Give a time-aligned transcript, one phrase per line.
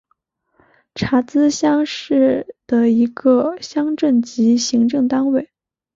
[0.95, 5.51] 查孜乡是的一个乡镇级行政单位。